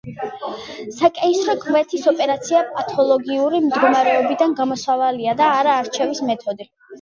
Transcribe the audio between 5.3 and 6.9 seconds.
და არა არჩევის მეთოდი.